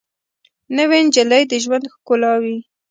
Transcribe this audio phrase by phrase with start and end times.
[0.77, 2.57] نوې نجلۍ د ژوند ښکلا وي